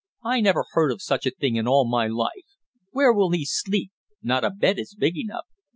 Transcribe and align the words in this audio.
"I 0.23 0.41
never 0.41 0.65
heard 0.71 0.91
of 0.91 0.99
such 0.99 1.27
a 1.27 1.29
thing 1.29 1.57
in 1.57 1.67
all 1.67 1.87
my 1.87 2.07
life! 2.07 2.57
Where 2.89 3.13
will 3.13 3.29
he 3.29 3.45
sleep? 3.45 3.91
Not 4.23 4.43
a 4.43 4.49
bed 4.49 4.79
is 4.79 4.95
big 4.95 5.15
enough!" 5.15 5.45